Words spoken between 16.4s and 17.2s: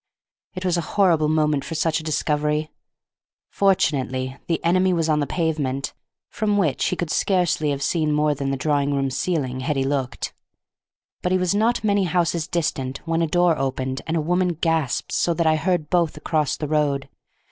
the road.